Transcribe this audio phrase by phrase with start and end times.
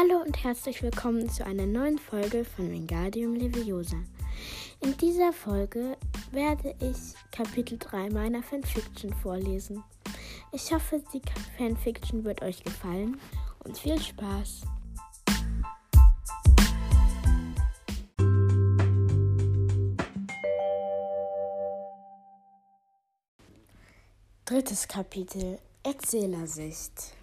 [0.00, 3.98] Hallo und herzlich willkommen zu einer neuen Folge von Wingardium Leviosa.
[4.80, 5.98] In dieser Folge
[6.30, 9.84] werde ich Kapitel 3 meiner Fanfiction vorlesen.
[10.52, 11.20] Ich hoffe, die
[11.58, 13.20] Fanfiction wird euch gefallen
[13.64, 14.62] und viel Spaß!
[24.46, 27.19] Drittes Kapitel Erzählersicht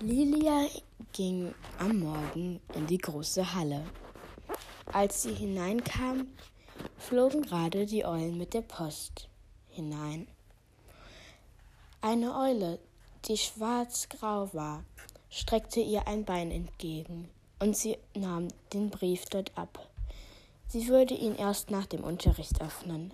[0.00, 0.68] Lilia
[1.12, 3.84] ging am Morgen in die große Halle.
[4.92, 6.28] Als sie hineinkam,
[6.98, 9.28] flogen gerade die Eulen mit der Post
[9.70, 10.28] hinein.
[12.00, 12.78] Eine Eule,
[13.24, 14.84] die schwarz-grau war,
[15.30, 19.88] streckte ihr ein Bein entgegen, und sie nahm den Brief dort ab.
[20.68, 23.12] Sie würde ihn erst nach dem Unterricht öffnen.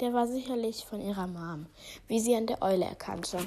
[0.00, 1.66] Der war sicherlich von ihrer Mom,
[2.08, 3.38] wie sie an der Eule erkannte.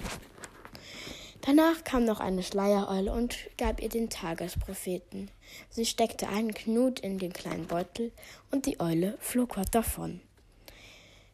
[1.47, 5.31] Danach kam noch eine Schleiereule und gab ihr den Tagespropheten.
[5.69, 8.11] Sie steckte einen Knut in den kleinen Beutel
[8.51, 10.19] und die Eule flog fort davon.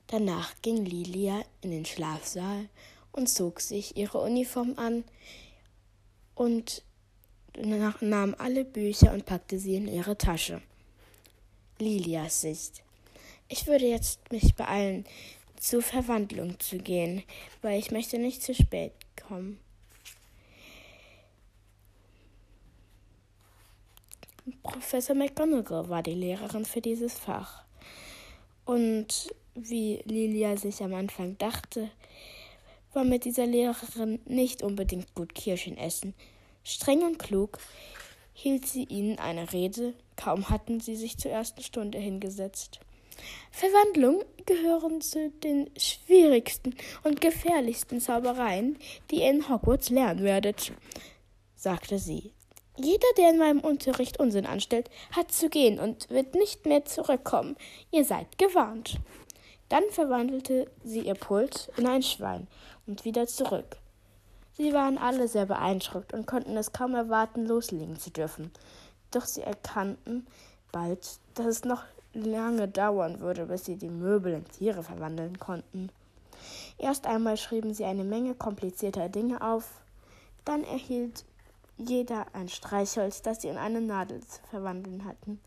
[0.06, 2.70] Danach ging Lilia in den Schlafsaal
[3.12, 5.04] und zog sich ihre Uniform an
[6.36, 6.84] und
[7.60, 10.62] nahm alle Bücher und packte sie in ihre Tasche.
[11.80, 12.84] Lilias Sicht.
[13.48, 15.06] Ich würde jetzt mich beeilen,
[15.60, 17.24] zur Verwandlung zu gehen,
[17.64, 18.92] weil ich möchte nicht zu spät
[19.28, 19.63] kommen.
[24.62, 27.64] Professor McGonagall war die Lehrerin für dieses Fach.
[28.66, 31.90] Und wie Lilia sich am Anfang dachte,
[32.94, 36.14] war mit dieser Lehrerin nicht unbedingt gut Kirschen essen.
[36.64, 37.58] Streng und klug
[38.34, 42.80] hielt sie ihnen eine Rede, kaum hatten sie sich zur ersten Stunde hingesetzt.
[43.52, 48.78] Verwandlung gehören zu den schwierigsten und gefährlichsten Zaubereien,
[49.10, 50.74] die ihr in Hogwarts lernen werdet,
[51.56, 52.34] sagte sie.
[52.76, 57.56] Jeder, der in meinem Unterricht Unsinn anstellt, hat zu gehen und wird nicht mehr zurückkommen.
[57.92, 59.00] Ihr seid gewarnt.
[59.70, 62.48] Dann verwandelte sie ihr Pult in ein Schwein
[62.88, 63.78] und wieder zurück.
[64.56, 68.52] Sie waren alle sehr beeindruckt und konnten es kaum erwarten, loslegen zu dürfen.
[69.12, 70.28] Doch sie erkannten
[70.72, 71.84] bald, dass es noch
[72.14, 75.90] lange dauern würde, bis sie die Möbel in Tiere verwandeln konnten.
[76.78, 79.82] Erst einmal schrieben sie eine Menge komplizierter Dinge auf,
[80.46, 81.24] dann erhielt
[81.78, 85.40] jeder ein Streichholz, das sie in eine Nadel zu verwandeln hatten.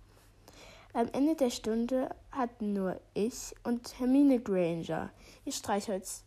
[0.93, 5.11] Am Ende der Stunde hatten nur ich und Hermine Granger
[5.45, 6.23] ihr Streichholz.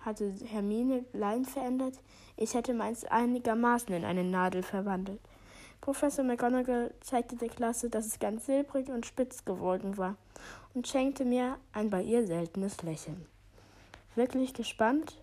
[0.00, 1.94] Hatte Hermine Lein verändert,
[2.36, 5.20] ich hätte meins einigermaßen in eine Nadel verwandelt.
[5.80, 10.16] Professor McGonagall zeigte der Klasse, dass es ganz silbrig und spitz geworden war
[10.74, 13.26] und schenkte mir ein bei ihr seltenes Lächeln.
[14.14, 15.16] Wirklich gespannt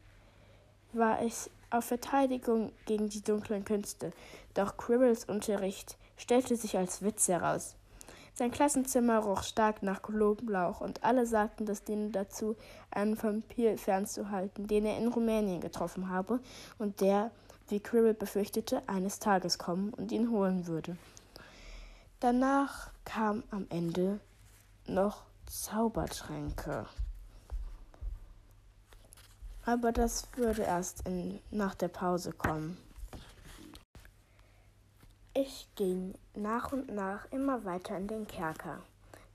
[0.94, 4.12] war ich auf Verteidigung gegen die dunklen Künste,
[4.54, 7.76] doch Quirrells Unterricht stellte sich als Witz heraus.
[8.34, 12.58] Sein Klassenzimmer roch stark nach Knoblauch und alle sagten, das diene dazu,
[12.92, 16.42] einen Vampir fernzuhalten, den er in Rumänien getroffen habe
[16.78, 17.32] und der,
[17.70, 20.98] wie Quirrell befürchtete, eines Tages kommen und ihn holen würde.
[22.20, 24.20] Danach kam am Ende
[24.86, 26.86] noch Zaubertränke.
[29.66, 32.78] Aber das würde erst in, nach der Pause kommen.
[35.34, 38.82] Ich ging nach und nach immer weiter in den Kerker,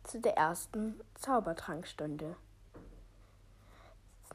[0.04, 2.36] zu der ersten Zaubertrankstunde.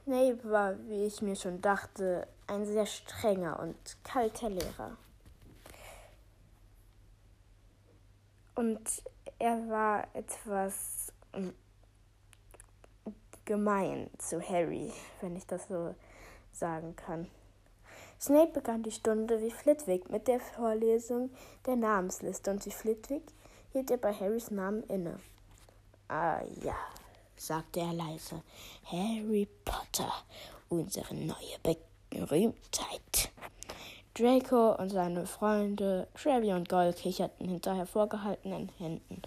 [0.04, 4.98] Snape war, wie ich mir schon dachte, ein sehr strenger und kalter Lehrer.
[8.54, 9.02] Und
[9.40, 11.12] er war etwas
[13.46, 14.92] gemein zu Harry,
[15.22, 15.96] wenn ich das so
[16.52, 17.28] sagen kann.
[18.20, 21.30] Snape begann die Stunde wie Flitwick mit der Vorlesung
[21.66, 23.24] der Namensliste und wie Flitwick
[23.72, 25.20] hielt er bei Harrys Namen inne.
[26.08, 26.76] Ah ja,
[27.36, 28.42] sagte er leise,
[28.86, 30.12] Harry Potter,
[30.70, 31.78] unsere neue
[32.10, 33.32] Berühmtheit.
[34.14, 39.22] Draco und seine Freunde Trevi und Goll kicherten hinter hervorgehaltenen Händen.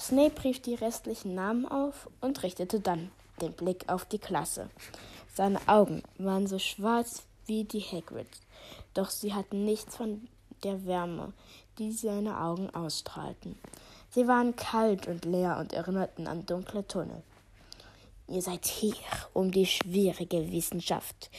[0.00, 3.10] Snape rief die restlichen Namen auf und richtete dann
[3.42, 4.70] den Blick auf die Klasse.
[5.34, 8.40] Seine Augen waren so schwarz wie die Hagrids,
[8.94, 10.26] doch sie hatten nichts von
[10.64, 11.34] der Wärme,
[11.78, 13.58] die seine Augen ausstrahlten.
[14.08, 17.22] Sie waren kalt und leer und erinnerten an dunkle Tunnel.
[18.26, 18.94] Ihr seid hier,
[19.34, 21.30] um die schwierige Wissenschaft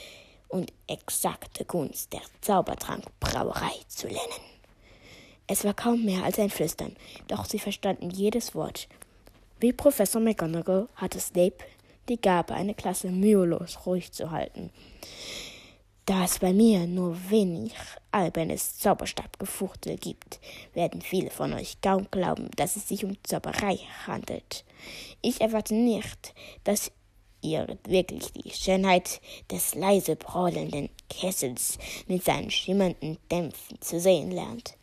[0.49, 4.50] und exakte Kunst der Zaubertrankbrauerei zu lernen.
[5.51, 6.95] Es war kaum mehr als ein Flüstern,
[7.27, 8.87] doch sie verstanden jedes Wort.
[9.59, 11.57] Wie Professor McGonagall hatte Snape
[12.07, 14.69] die Gabe, eine Klasse mühelos ruhig zu halten.
[16.05, 17.73] Da es bei mir nur wenig
[18.13, 20.39] albernes Zauberstabgefuchtel gibt,
[20.73, 23.77] werden viele von euch kaum glauben, dass es sich um Zauberei
[24.07, 24.63] handelt.
[25.21, 26.33] Ich erwarte nicht,
[26.63, 26.93] dass
[27.41, 29.19] ihr wirklich die Schönheit
[29.51, 31.77] des leise brodelnden Kessels
[32.07, 34.77] mit seinen schimmernden Dämpfen zu sehen lernt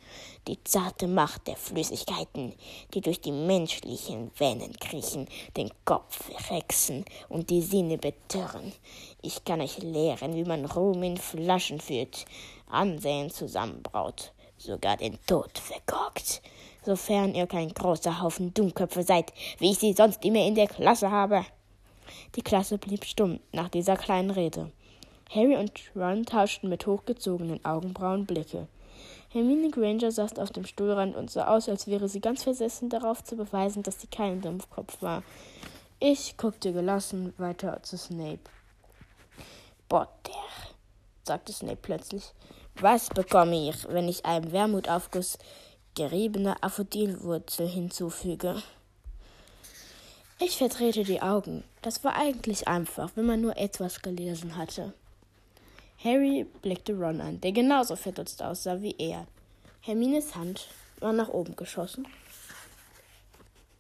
[0.47, 2.55] die zarte Macht der Flüssigkeiten,
[2.95, 8.73] die durch die menschlichen Venen kriechen, den Kopf rexen und die Sinne betörren.
[9.23, 12.25] Ich kann euch lehren, wie man Ruhm in Flaschen führt,
[12.71, 16.43] Ansehen zusammenbraut, sogar den Tod verkorkt,
[16.85, 21.11] sofern ihr kein großer Haufen Dummköpfe seid, wie ich sie sonst immer in der Klasse
[21.11, 21.45] habe.
[22.37, 24.71] Die Klasse blieb stumm nach dieser kleinen Rede.
[25.31, 28.67] Harry und Ron tauschten mit hochgezogenen Augenbrauen Blicke.
[29.31, 33.23] Hermine Granger saß auf dem Stuhlrand und sah aus, als wäre sie ganz versessen darauf
[33.23, 35.23] zu beweisen, dass sie kein Dumpfkopf war.
[36.01, 38.41] Ich guckte gelassen weiter zu Snape.
[39.89, 40.33] Potter,
[41.25, 42.33] sagte Snape plötzlich.
[42.81, 45.39] Was bekomme ich, wenn ich einem Wermutaufguss
[45.95, 48.63] geriebener Aphodilwurzel hinzufüge?
[50.39, 51.65] Ich verdrehte die Augen.
[51.83, 54.95] Das war eigentlich einfach, wenn man nur etwas gelesen hatte.
[56.03, 59.27] Harry blickte Ron an, der genauso verdutzt aussah wie er.
[59.81, 60.69] Hermines Hand
[61.01, 62.07] war nach oben geschossen.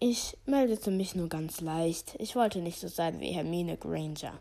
[0.00, 2.14] Ich meldete mich nur ganz leicht.
[2.18, 4.38] Ich wollte nicht so sein wie Hermine Granger.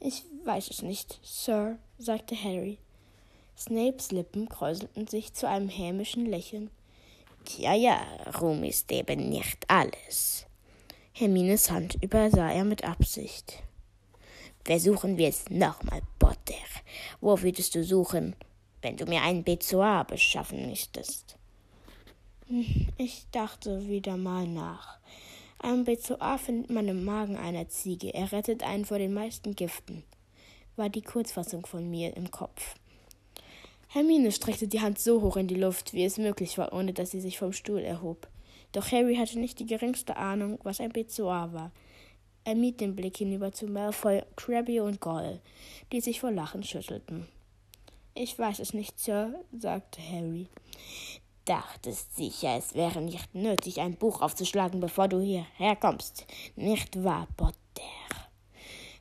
[0.00, 2.78] Ich weiß es nicht, Sir, sagte Harry.
[3.56, 6.70] Snapes Lippen kräuselten sich zu einem hämischen Lächeln.
[7.44, 8.00] Tja, ja,
[8.40, 10.46] Ruhm ist eben nicht alles.
[11.12, 13.62] Hermines Hand übersah er mit Absicht.
[14.64, 16.02] Versuchen wir es nochmal.
[17.24, 18.36] Wo würdest du suchen,
[18.82, 21.38] wenn du mir ein Bezoar beschaffen müsstest?
[22.98, 24.98] Ich dachte wieder mal nach.
[25.58, 28.12] Ein Bezoar findet man im Magen einer Ziege.
[28.12, 30.04] Er rettet einen vor den meisten Giften.
[30.76, 32.74] War die Kurzfassung von mir im Kopf.
[33.88, 37.12] Hermine streckte die Hand so hoch in die Luft, wie es möglich war, ohne dass
[37.12, 38.28] sie sich vom Stuhl erhob.
[38.72, 41.72] Doch Harry hatte nicht die geringste Ahnung, was ein Bezoar war.
[42.44, 45.40] Er mied den Blick hinüber zu Malfoy, Crabby und Goll,
[45.92, 47.26] die sich vor Lachen schüttelten.
[48.14, 50.48] Ich weiß es nicht, Sir, sagte Harry.
[51.46, 56.26] Dachtest sicher, es wäre nicht nötig, ein Buch aufzuschlagen, bevor du hierher kommst.
[56.54, 57.54] Nicht wahr, Potter?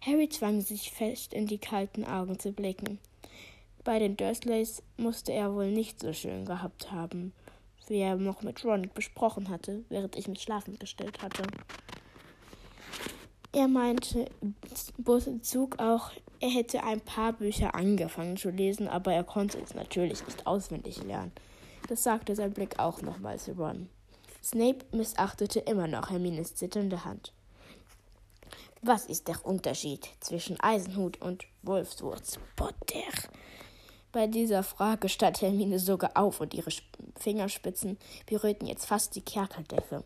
[0.02, 3.00] Harry zwang sich fest, in die kalten Augen zu blicken.
[3.84, 7.34] Bei den Dursleys musste er wohl nicht so schön gehabt haben,
[7.88, 11.44] wie er noch mit Ron besprochen hatte, während ich mich schlafend gestellt hatte.
[13.56, 14.26] Er meinte
[14.98, 20.26] Bezug auch, er hätte ein paar Bücher angefangen zu lesen, aber er konnte es natürlich
[20.26, 21.32] nicht auswendig lernen.
[21.88, 23.90] Das sagte sein Blick auch nochmals Ron.
[24.44, 27.32] Snape missachtete immer noch Hermines zitternde Hand.
[28.82, 33.30] Was ist der Unterschied zwischen Eisenhut und Wolfswurz, Potter?
[34.12, 36.72] Bei dieser Frage stand Hermine sogar auf und ihre
[37.20, 40.04] Fingerspitzen berührten jetzt fast die Kerkerdecke.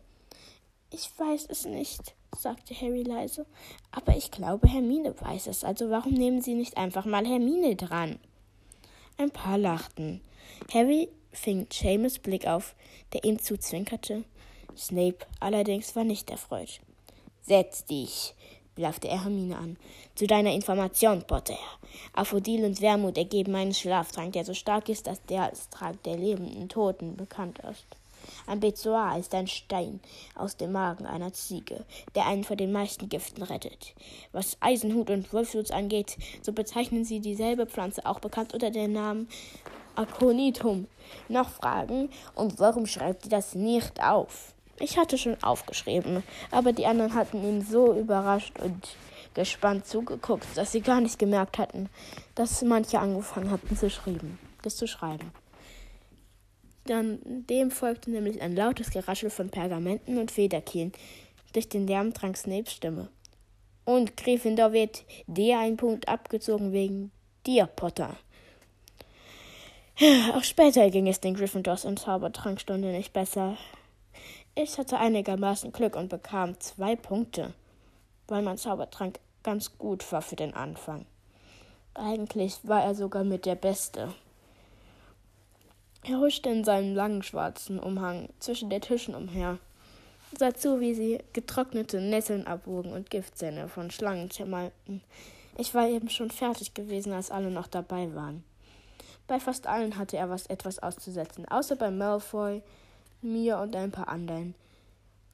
[0.90, 3.44] Ich weiß es nicht, sagte Harry leise.
[3.90, 5.62] Aber ich glaube, Hermine weiß es.
[5.62, 8.18] Also warum nehmen Sie nicht einfach mal Hermine dran?
[9.18, 10.22] Ein paar lachten.
[10.72, 12.74] Harry fing Seamus Blick auf,
[13.12, 14.24] der ihm zuzwinkerte.
[14.76, 16.80] Snape allerdings war nicht erfreut.
[17.42, 18.34] Setz dich,
[18.74, 19.76] blaffte er Hermine an.
[20.14, 21.58] Zu deiner Information, Potter.
[22.14, 26.16] Aphodil und Wermut ergeben einen Schlaftrank, der so stark ist, dass der als Trank der
[26.16, 27.97] lebenden Toten bekannt ist.
[28.46, 30.00] Ein Bezoar ist ein Stein
[30.34, 33.94] aus dem Magen einer Ziege, der einen vor den meisten Giften rettet.
[34.32, 39.28] Was Eisenhut und Wolfshut angeht, so bezeichnen sie dieselbe Pflanze, auch bekannt unter dem Namen
[39.98, 40.86] Aconitum.
[41.28, 42.08] Noch Fragen?
[42.34, 44.54] Und warum schreibt ihr das nicht auf?
[44.80, 48.96] Ich hatte schon aufgeschrieben, aber die anderen hatten ihn so überrascht und
[49.34, 51.88] gespannt zugeguckt, dass sie gar nicht gemerkt hatten,
[52.36, 55.32] dass manche angefangen hatten zu schreiben, das zu schreiben.
[56.88, 57.18] Dann
[57.50, 60.92] dem folgte nämlich ein lautes Geraschel von Pergamenten und Federkielen.
[61.52, 63.10] Durch den Lärm drang Snapes Stimme.
[63.84, 67.10] Und Gryffindor wird dir ein Punkt abgezogen wegen
[67.46, 68.16] dir, Potter.
[70.32, 73.58] Auch später ging es den Gryffindors in Zaubertrankstunde nicht besser.
[74.54, 77.52] Ich hatte einigermaßen Glück und bekam zwei Punkte,
[78.28, 81.04] weil mein Zaubertrank ganz gut war für den Anfang.
[81.92, 84.14] Eigentlich war er sogar mit der Beste.
[86.08, 89.58] Er huschte in seinem langen schwarzen Umhang zwischen den Tischen umher,
[90.38, 95.02] sah zu, wie sie getrocknete Nesseln abwogen und Giftzähne von Schlangen zermalten.
[95.58, 98.42] Ich war eben schon fertig gewesen, als alle noch dabei waren.
[99.26, 102.62] Bei fast allen hatte er was etwas auszusetzen, außer bei Malfoy,
[103.20, 104.54] mir und ein paar anderen.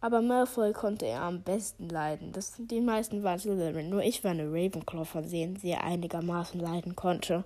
[0.00, 2.32] Aber Malfoy konnte er am besten leiden.
[2.32, 6.58] Das, die meisten waren Slytherin, nur ich war eine Ravenclaw, von denen sie er einigermaßen
[6.58, 7.44] leiden konnte.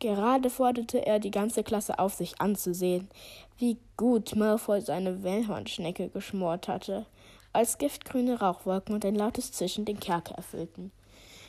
[0.00, 3.08] Gerade forderte er die ganze Klasse auf, sich anzusehen,
[3.56, 7.06] wie gut Malfoy seine Wellhornschnecke geschmort hatte,
[7.52, 10.92] als giftgrüne Rauchwolken und ein lautes Zischen den Kerker erfüllten.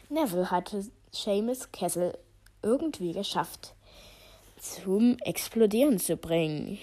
[0.09, 2.17] Neville hatte Seamus Kessel
[2.63, 3.75] irgendwie geschafft,
[4.59, 6.79] zum Explodieren zu bringen.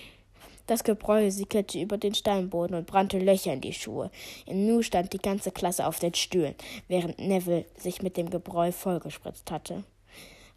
[0.68, 4.10] Das Gebräu sickerte über den Steinboden und brannte Löcher in die Schuhe.
[4.46, 6.54] Im Nu stand die ganze Klasse auf den Stühlen,
[6.88, 9.84] während Neville sich mit dem Gebräu vollgespritzt hatte.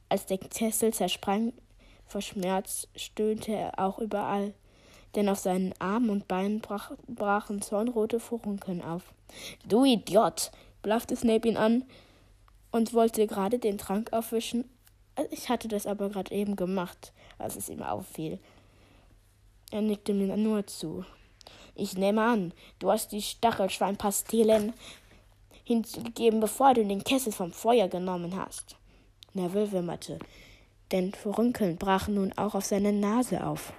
[0.09, 1.53] Als der Kessel zersprang
[2.05, 4.53] vor Schmerz, stöhnte er auch überall,
[5.15, 9.13] denn auf seinen Armen und Beinen brach, brachen zornrote Furunkeln auf.
[9.67, 10.51] Du Idiot!
[10.81, 11.83] blaffte Snape ihn an
[12.71, 14.69] und wollte gerade den Trank aufwischen.
[15.29, 18.39] Ich hatte das aber gerade eben gemacht, als es ihm auffiel.
[19.71, 21.05] Er nickte mir nur zu.
[21.75, 24.73] Ich nehme an, du hast die Stachelschweinpastillen
[25.63, 28.78] hinzugegeben, bevor du den Kessel vom Feuer genommen hast.
[29.33, 30.19] Neville wimmerte,
[30.91, 33.73] denn Furunkeln brachen nun auch auf seine Nase auf.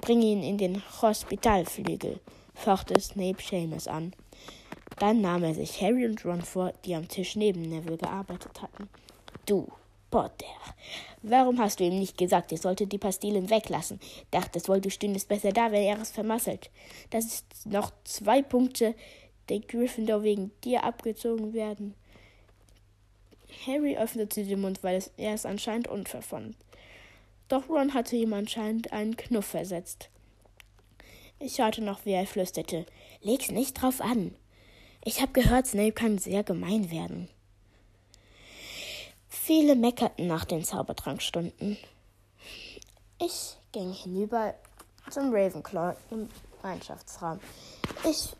[0.00, 2.20] Bring ihn in den Hospitalflügel,
[2.54, 4.12] fochte Snape Seamus an.
[4.98, 8.88] Dann nahm er sich Harry und Ron vor, die am Tisch neben Neville gearbeitet hatten.
[9.46, 9.68] Du,
[10.10, 10.46] Potter,
[11.22, 13.98] warum hast du ihm nicht gesagt, er sollte die Pastillen weglassen?
[14.30, 16.70] Dachtest wohl, du stündest besser da, wenn er es vermasselt.
[17.10, 18.94] Das ist noch zwei Punkte,
[19.48, 21.94] die Gryffindor wegen dir abgezogen werden.
[23.66, 26.56] Harry öffnete den Mund, weil er es anscheinend unfair fand.
[27.48, 30.08] Doch Ron hatte ihm anscheinend einen Knuff versetzt.
[31.38, 32.86] Ich hörte noch, wie er flüsterte.
[33.20, 34.34] Leg's nicht drauf an.
[35.04, 37.28] Ich habe gehört, Snape kann sehr gemein werden.
[39.28, 41.76] Viele meckerten nach den Zaubertrankstunden.
[43.20, 44.54] Ich ging hinüber
[45.10, 46.28] zum Ravenclaw im
[46.62, 47.40] Mannschaftsraum.
[48.08, 48.34] Ich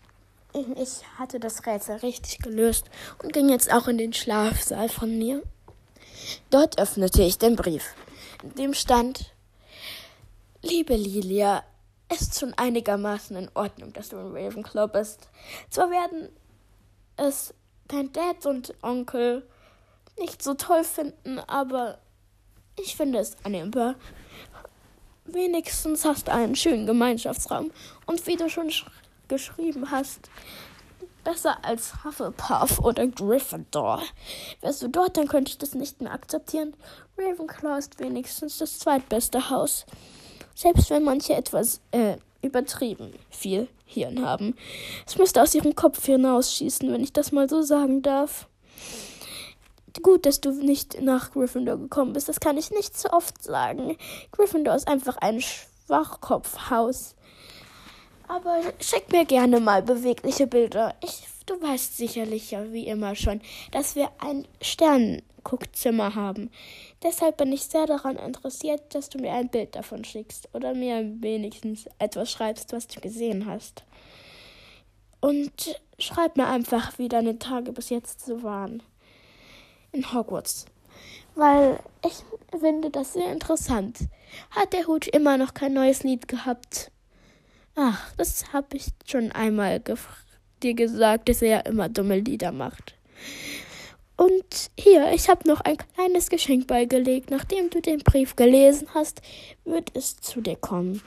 [0.54, 2.86] ich hatte das Rätsel richtig gelöst
[3.22, 5.42] und ging jetzt auch in den Schlafsaal von mir.
[6.50, 7.94] Dort öffnete ich den Brief.
[8.42, 9.32] In dem stand
[10.62, 11.64] Liebe Lilia,
[12.08, 15.28] es ist schon einigermaßen in Ordnung, dass du in Ravenclaw bist.
[15.70, 16.28] Zwar werden
[17.16, 17.52] es
[17.88, 19.46] dein Dad und Onkel
[20.18, 21.98] nicht so toll finden, aber
[22.78, 23.96] ich finde es annehmbar.
[25.24, 27.70] Wenigstens hast du einen schönen Gemeinschaftsraum
[28.06, 28.70] und wie du schon
[29.32, 30.28] geschrieben hast.
[31.24, 34.02] Besser als Hufflepuff oder Gryffindor.
[34.60, 36.74] Wärst du dort, dann könnte ich das nicht mehr akzeptieren.
[37.16, 39.86] Ravenclaw ist wenigstens das zweitbeste Haus.
[40.54, 44.54] Selbst wenn manche etwas äh, übertrieben viel Hirn haben.
[45.06, 48.48] Es müsste aus ihrem Kopf hinausschießen, wenn ich das mal so sagen darf.
[50.02, 52.28] Gut, dass du nicht nach Gryffindor gekommen bist.
[52.28, 53.96] Das kann ich nicht so oft sagen.
[54.32, 57.14] Gryffindor ist einfach ein Schwachkopfhaus.
[58.28, 60.94] Aber schick mir gerne mal bewegliche Bilder.
[61.02, 66.50] Ich, du weißt sicherlich ja wie immer schon, dass wir ein Sternenguckzimmer haben.
[67.02, 71.04] Deshalb bin ich sehr daran interessiert, dass du mir ein Bild davon schickst oder mir
[71.20, 73.84] wenigstens etwas schreibst, was du gesehen hast.
[75.20, 78.82] Und schreib mir einfach, wie deine Tage bis jetzt so waren.
[79.92, 80.66] In Hogwarts.
[81.34, 82.24] Weil ich
[82.58, 83.98] finde das sehr interessant.
[84.50, 86.91] Hat der Hut immer noch kein neues Lied gehabt?
[87.74, 89.82] Ach, das habe ich schon einmal
[90.62, 92.94] dir gesagt, dass er ja immer dumme Lieder macht.
[94.16, 97.30] Und hier, ich habe noch ein kleines Geschenk beigelegt.
[97.30, 99.22] Nachdem du den Brief gelesen hast,
[99.64, 101.02] wird es zu dir kommen.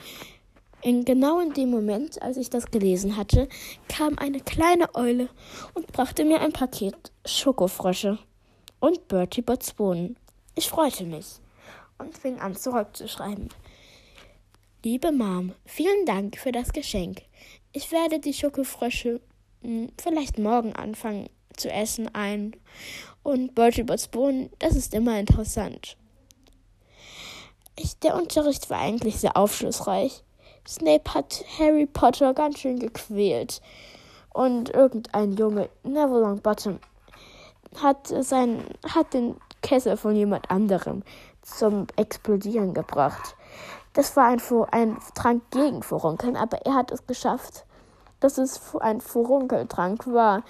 [0.82, 3.48] In genau in dem Moment, als ich das gelesen hatte,
[3.88, 5.30] kam eine kleine Eule
[5.74, 6.96] und brachte mir ein Paket
[7.26, 8.20] Schokofrösche
[8.80, 10.16] und Bertie Bots Bohnen.
[10.56, 11.40] Ich freute mich
[11.98, 13.50] und fing an zurückzuschreiben.
[14.86, 17.24] Liebe Mom, vielen Dank für das Geschenk.
[17.72, 19.20] Ich werde die Schokofrösche
[19.64, 21.28] hm, vielleicht morgen anfangen
[21.58, 22.56] zu essen ein.
[23.24, 25.98] Und Bertie Bots Bohnen, das ist immer interessant.
[27.76, 30.24] Ich, der Unterricht war eigentlich sehr aufschlussreich.
[30.68, 33.62] Snape hat Harry Potter ganz schön gequält.
[34.36, 36.80] Und irgendein Junge, Neville Longbottom,
[37.82, 41.02] hat, sein, hat den Kessel von jemand anderem
[41.42, 43.36] zum Explodieren gebracht.
[43.96, 47.66] Das war ein, ein Trank gegen Furunkeln, aber er hat es geschafft,
[48.20, 50.44] dass es ein Furunkeltrank war.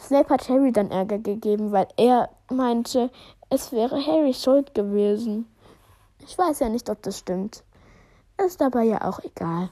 [0.00, 3.10] Snape hat Harry dann Ärger gegeben, weil er meinte,
[3.50, 5.46] es wäre Harrys Schuld gewesen.
[6.20, 7.64] Ich weiß ja nicht, ob das stimmt.
[8.36, 9.70] Ist aber ja auch egal.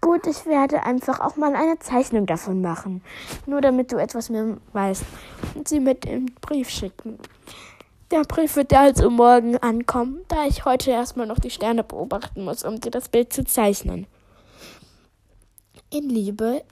[0.00, 3.02] Gut, ich werde einfach auch mal eine Zeichnung davon machen.
[3.44, 5.04] Nur damit du etwas mehr weißt.
[5.54, 7.18] Und sie mit dem Brief schicken.
[8.10, 12.64] Der Brief wird also morgen ankommen, da ich heute erstmal noch die Sterne beobachten muss,
[12.64, 14.08] um dir das Bild zu zeichnen.
[15.90, 16.64] In Liebe,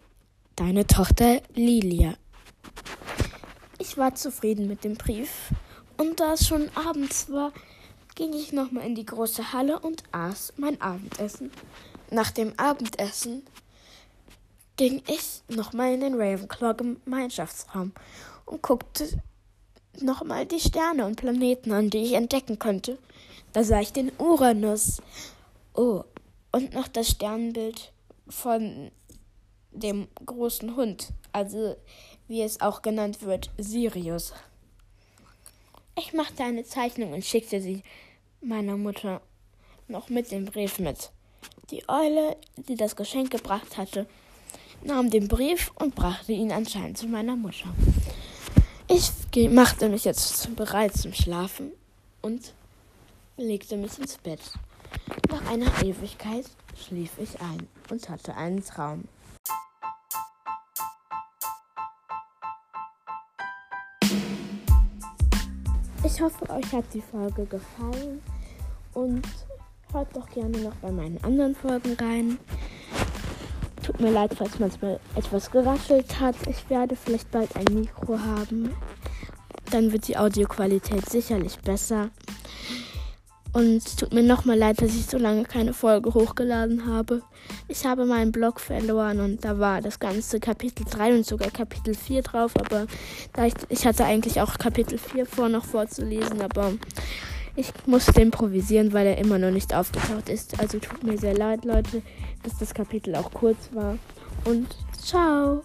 [0.57, 2.15] deine Tochter Lilia.
[3.79, 5.53] Ich war zufrieden mit dem Brief,
[5.97, 7.53] und da es schon abends war,
[8.17, 11.53] ging ich nochmal in die große Halle und aß mein Abendessen.
[12.11, 13.45] Nach dem Abendessen
[14.77, 17.93] ging ich nochmal in den Ravenclaw Gemeinschaftsraum
[18.45, 19.23] und guckte
[20.03, 22.99] nochmal die Sterne und Planeten an, die ich entdecken konnte.
[23.53, 25.01] Da sah ich den Uranus.
[25.75, 26.05] Oh,
[26.53, 27.93] und noch das Sternbild
[28.29, 28.91] von
[29.73, 31.77] dem großen Hund, also
[32.27, 34.33] wie es auch genannt wird, Sirius.
[35.99, 37.83] Ich machte eine Zeichnung und schickte sie
[38.41, 39.21] meiner Mutter
[39.89, 41.11] noch mit dem Brief mit.
[41.71, 44.07] Die Eule, die das Geschenk gebracht hatte,
[44.83, 47.75] nahm den Brief und brachte ihn anscheinend zu meiner Mutter.
[48.89, 49.11] Ich
[49.47, 51.71] machte mich jetzt bereit zum Schlafen
[52.23, 52.55] und
[53.37, 54.41] legte mich ins Bett.
[55.31, 59.05] Nach einer Ewigkeit schlief ich ein und hatte einen Traum.
[66.03, 68.21] Ich hoffe, euch hat die Folge gefallen
[68.95, 69.23] und
[69.93, 72.39] hört doch gerne noch bei meinen anderen Folgen rein.
[73.85, 76.35] Tut mir leid, falls manchmal etwas geraschelt hat.
[76.49, 78.75] Ich werde vielleicht bald ein Mikro haben.
[79.71, 82.11] Dann wird die Audioqualität sicherlich besser.
[83.53, 87.23] Und es tut mir nochmal leid, dass ich so lange keine Folge hochgeladen habe.
[87.67, 91.95] Ich habe meinen Blog verloren und da war das ganze Kapitel 3 und sogar Kapitel
[91.95, 92.53] 4 drauf.
[92.57, 92.87] Aber
[93.47, 96.73] ich, ich hatte eigentlich auch Kapitel 4 vor noch vorzulesen, aber
[97.57, 100.61] ich musste improvisieren, weil er immer noch nicht aufgetaucht ist.
[100.61, 102.03] Also tut mir sehr leid, Leute,
[102.43, 103.99] dass das Kapitel auch kurz war.
[104.45, 104.69] Und
[105.03, 105.65] ciao!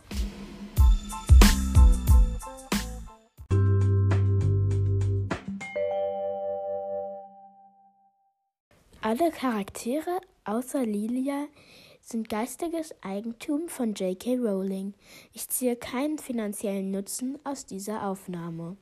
[9.06, 11.48] Alle Charaktere außer Lilia
[12.00, 14.38] sind geistiges Eigentum von J.K.
[14.38, 14.94] Rowling.
[15.34, 18.78] Ich ziehe keinen finanziellen Nutzen aus dieser Aufnahme.